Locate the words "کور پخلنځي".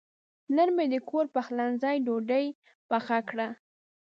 1.09-1.97